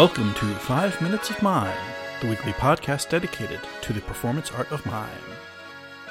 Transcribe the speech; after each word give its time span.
Welcome 0.00 0.32
to 0.32 0.46
Five 0.54 0.98
Minutes 1.02 1.28
of 1.28 1.42
Mime, 1.42 1.76
the 2.22 2.26
weekly 2.26 2.52
podcast 2.52 3.10
dedicated 3.10 3.60
to 3.82 3.92
the 3.92 4.00
performance 4.00 4.50
art 4.50 4.72
of 4.72 4.86
mime. 4.86 5.10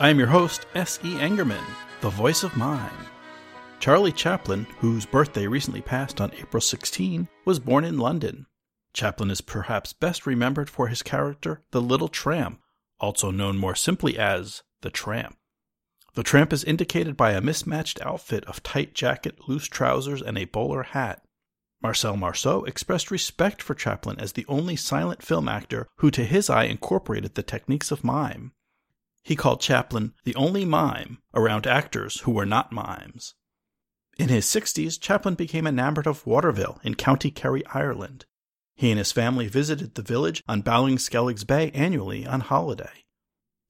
I 0.00 0.08
am 0.08 0.18
your 0.18 0.28
host, 0.28 0.64
S.E. 0.74 1.16
Engerman, 1.16 1.62
the 2.00 2.08
voice 2.08 2.44
of 2.44 2.56
mime. 2.56 2.96
Charlie 3.80 4.10
Chaplin, 4.10 4.66
whose 4.78 5.04
birthday 5.04 5.46
recently 5.46 5.82
passed 5.82 6.18
on 6.18 6.32
April 6.38 6.62
16, 6.62 7.28
was 7.44 7.58
born 7.58 7.84
in 7.84 7.98
London. 7.98 8.46
Chaplin 8.94 9.30
is 9.30 9.42
perhaps 9.42 9.92
best 9.92 10.24
remembered 10.24 10.70
for 10.70 10.88
his 10.88 11.02
character, 11.02 11.60
the 11.70 11.82
Little 11.82 12.08
Tramp, 12.08 12.60
also 13.00 13.30
known 13.30 13.58
more 13.58 13.74
simply 13.74 14.18
as 14.18 14.62
the 14.80 14.88
Tramp. 14.88 15.36
The 16.14 16.22
Tramp 16.22 16.54
is 16.54 16.64
indicated 16.64 17.18
by 17.18 17.32
a 17.32 17.42
mismatched 17.42 18.00
outfit 18.00 18.46
of 18.46 18.62
tight 18.62 18.94
jacket, 18.94 19.46
loose 19.46 19.68
trousers, 19.68 20.22
and 20.22 20.38
a 20.38 20.46
bowler 20.46 20.84
hat. 20.84 21.23
Marcel 21.84 22.16
Marceau 22.16 22.64
expressed 22.64 23.10
respect 23.10 23.60
for 23.60 23.74
Chaplin 23.74 24.18
as 24.18 24.32
the 24.32 24.46
only 24.48 24.74
silent 24.74 25.22
film 25.22 25.50
actor 25.50 25.86
who, 25.98 26.10
to 26.12 26.24
his 26.24 26.48
eye, 26.48 26.64
incorporated 26.64 27.34
the 27.34 27.42
techniques 27.42 27.90
of 27.90 28.02
mime. 28.02 28.52
He 29.22 29.36
called 29.36 29.60
Chaplin 29.60 30.14
the 30.24 30.34
only 30.34 30.64
mime 30.64 31.18
around 31.34 31.66
actors 31.66 32.20
who 32.20 32.32
were 32.32 32.46
not 32.46 32.72
mimes. 32.72 33.34
In 34.18 34.30
his 34.30 34.46
60s, 34.46 34.98
Chaplin 34.98 35.34
became 35.34 35.66
enamored 35.66 36.06
of 36.06 36.26
Waterville 36.26 36.80
in 36.82 36.94
County 36.94 37.30
Kerry, 37.30 37.62
Ireland. 37.66 38.24
He 38.74 38.90
and 38.90 38.96
his 38.96 39.12
family 39.12 39.46
visited 39.46 39.94
the 39.94 40.00
village 40.00 40.42
on 40.48 40.62
Ballinskelligs 40.62 41.46
Bay 41.46 41.70
annually 41.72 42.26
on 42.26 42.40
holiday. 42.40 43.04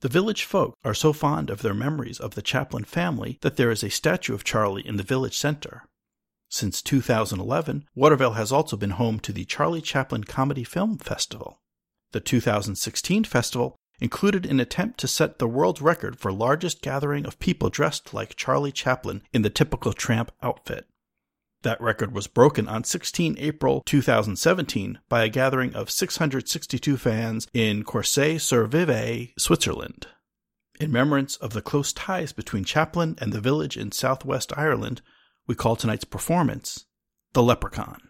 The 0.03 0.09
village 0.09 0.45
folk 0.45 0.77
are 0.85 0.95
so 0.95 1.13
fond 1.13 1.51
of 1.51 1.63
their 1.63 1.75
memories 1.75 2.21
of 2.21 2.37
the 2.37 2.43
Chaplin 2.43 2.85
family 2.85 3.39
that 3.41 3.57
there 3.57 3.73
is 3.73 3.83
a 3.83 3.91
statue 3.91 4.35
of 4.35 4.45
Charlie 4.45 4.87
in 4.87 4.99
the 4.99 5.03
village 5.03 5.37
center. 5.37 5.89
Since 6.55 6.83
2011, 6.83 7.89
Waterville 7.97 8.35
has 8.35 8.53
also 8.53 8.77
been 8.77 8.91
home 8.91 9.19
to 9.19 9.33
the 9.33 9.45
Charlie 9.45 9.81
Chaplin 9.81 10.23
Comedy 10.23 10.63
Film 10.63 10.99
Festival. 10.99 11.61
The 12.13 12.21
2016 12.21 13.25
festival 13.25 13.75
included 13.99 14.47
an 14.47 14.61
attempt 14.61 15.01
to 15.01 15.09
set 15.09 15.41
the 15.41 15.49
world 15.49 15.83
record 15.83 16.17
for 16.17 16.31
largest 16.31 16.81
gathering 16.81 17.27
of 17.27 17.41
people 17.41 17.71
dressed 17.71 18.15
like 18.15 18.37
Charlie 18.37 18.71
Chaplin 18.71 19.23
in 19.33 19.43
the 19.43 19.51
typical 19.51 19.93
tramp 19.93 20.31
outfit. 20.45 20.87
That 21.63 21.81
record 21.81 22.15
was 22.15 22.29
broken 22.29 22.69
on 22.69 22.85
16 22.85 23.35
April 23.41 23.83
2017 23.85 25.01
by 25.09 25.25
a 25.25 25.29
gathering 25.29 25.75
of 25.75 25.91
662 25.91 26.97
fans 26.97 27.49
in 27.53 27.83
Corsier-sur-Vevey, 27.83 29.35
Switzerland. 29.37 30.07
In 30.79 30.91
remembrance 30.91 31.35
of 31.35 31.53
the 31.53 31.63
close 31.63 31.93
ties 31.93 32.33
between 32.33 32.63
Chaplin 32.63 33.17
and 33.21 33.33
the 33.33 33.41
village 33.41 33.77
in 33.77 33.91
southwest 33.91 34.53
Ireland, 34.57 35.03
we 35.47 35.55
call 35.55 35.77
tonight's 35.77 36.05
performance 36.05 36.87
The 37.33 37.43
Leprechaun. 37.43 38.01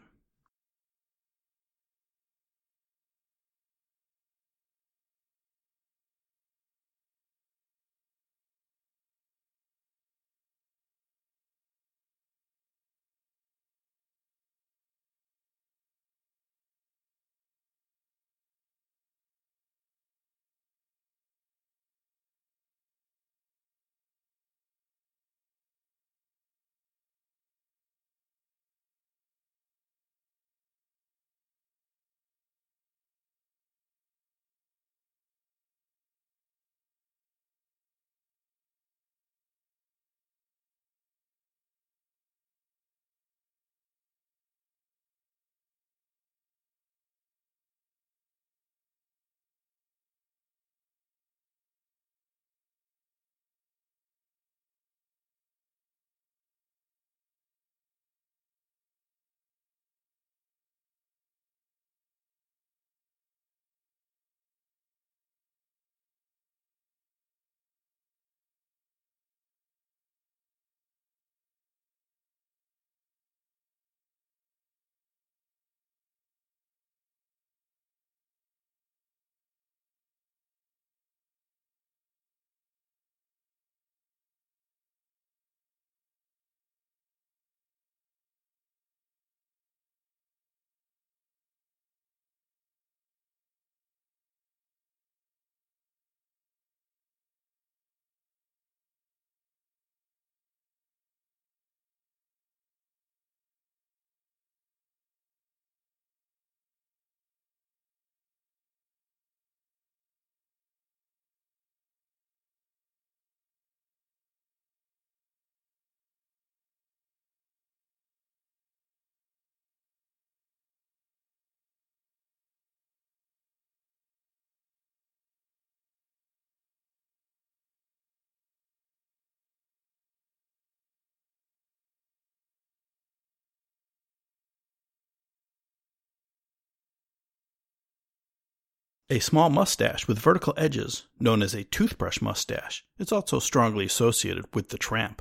A 139.11 139.19
small 139.19 139.51
mustache 139.51 140.09
with 140.09 140.19
vertical 140.19 140.55
edges, 140.57 141.07
known 141.21 141.43
as 141.43 141.53
a 141.53 141.65
toothbrush 141.65 142.23
mustache, 142.23 142.85
is 142.99 143.13
also 143.13 143.39
strongly 143.39 143.85
associated 143.85 144.47
with 144.55 144.71
the 144.71 144.79
tramp. 144.79 145.21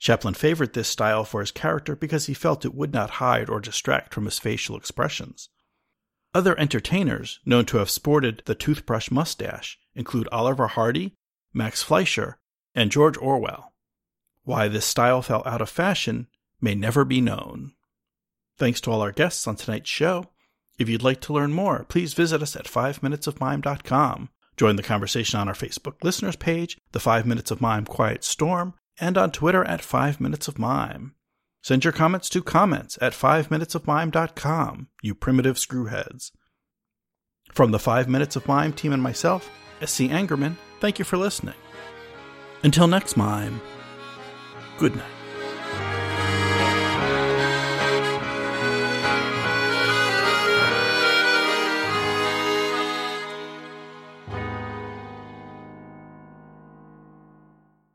Chaplin 0.00 0.34
favored 0.34 0.74
this 0.74 0.88
style 0.88 1.24
for 1.24 1.40
his 1.40 1.52
character 1.52 1.94
because 1.94 2.26
he 2.26 2.34
felt 2.34 2.64
it 2.64 2.74
would 2.74 2.92
not 2.92 3.10
hide 3.22 3.48
or 3.48 3.60
distract 3.60 4.12
from 4.12 4.24
his 4.24 4.40
facial 4.40 4.76
expressions. 4.76 5.48
Other 6.34 6.58
entertainers 6.58 7.38
known 7.46 7.64
to 7.66 7.76
have 7.76 7.88
sported 7.88 8.42
the 8.46 8.56
toothbrush 8.56 9.10
mustache 9.12 9.78
include 9.94 10.28
Oliver 10.32 10.66
Hardy, 10.66 11.14
Max 11.52 11.84
Fleischer, 11.84 12.38
and 12.74 12.90
George 12.90 13.16
Orwell. 13.18 13.72
Why 14.42 14.66
this 14.66 14.84
style 14.84 15.22
fell 15.22 15.44
out 15.46 15.62
of 15.62 15.70
fashion 15.70 16.26
may 16.60 16.74
never 16.74 17.04
be 17.04 17.20
known. 17.20 17.74
Thanks 18.58 18.80
to 18.82 18.90
all 18.90 19.00
our 19.00 19.12
guests 19.12 19.46
on 19.46 19.54
tonight's 19.54 19.88
show. 19.88 20.30
If 20.78 20.88
you'd 20.88 21.02
like 21.02 21.20
to 21.22 21.32
learn 21.32 21.52
more, 21.52 21.84
please 21.88 22.14
visit 22.14 22.42
us 22.42 22.56
at 22.56 22.66
5minutesofmime.com. 22.66 24.28
Join 24.56 24.76
the 24.76 24.82
conversation 24.82 25.40
on 25.40 25.48
our 25.48 25.54
Facebook 25.54 26.02
listeners 26.02 26.36
page, 26.36 26.78
the 26.92 27.00
5 27.00 27.26
Minutes 27.26 27.50
of 27.50 27.60
Mime 27.60 27.84
Quiet 27.84 28.24
Storm, 28.24 28.74
and 29.00 29.18
on 29.18 29.30
Twitter 29.30 29.64
at 29.64 29.82
5 29.82 30.20
Minutes 30.20 30.48
of 30.48 30.58
Mime. 30.58 31.14
Send 31.62 31.84
your 31.84 31.92
comments 31.92 32.28
to 32.28 32.42
comments 32.42 32.98
at 33.00 33.12
5minutesofmime.com, 33.12 34.88
you 35.02 35.14
primitive 35.14 35.56
screwheads. 35.56 36.30
From 37.52 37.70
the 37.70 37.78
5 37.78 38.08
Minutes 38.08 38.36
of 38.36 38.46
Mime 38.46 38.72
team 38.72 38.92
and 38.92 39.02
myself, 39.02 39.50
S.C. 39.80 40.08
Angerman, 40.08 40.56
thank 40.80 40.98
you 40.98 41.04
for 41.04 41.16
listening. 41.16 41.54
Until 42.62 42.86
next 42.86 43.16
mime, 43.16 43.60
good 44.78 44.96
night. 44.96 45.13